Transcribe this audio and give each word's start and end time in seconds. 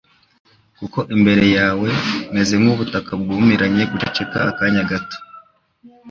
kuko 0.77 0.99
imbere 1.15 1.45
yawe 1.57 1.87
meze 2.33 2.53
nk’ubutaka 2.61 3.11
bwumiranye 3.21 3.83
guceceka 3.91 4.37
akanya 4.49 4.83
gato 4.89 5.17